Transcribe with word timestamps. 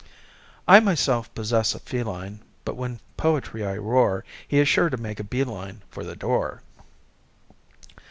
(I 0.67 0.79
myself 0.79 1.31
possess 1.35 1.75
a 1.75 1.79
feline, 1.79 2.39
But 2.65 2.75
when 2.75 3.01
poetry 3.17 3.63
I 3.63 3.77
roar 3.77 4.25
He 4.47 4.57
is 4.57 4.67
sure 4.67 4.89
to 4.89 4.97
make 4.97 5.19
a 5.19 5.23
bee 5.23 5.43
line 5.43 5.83
For 5.91 6.03
the 6.03 6.15
door.) 6.15 6.63